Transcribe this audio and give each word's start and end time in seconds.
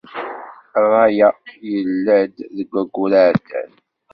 Rray-a, 0.85 1.29
yella-d 1.71 2.35
deg 2.55 2.69
wayur 2.73 3.11
iεeddan. 3.21 3.71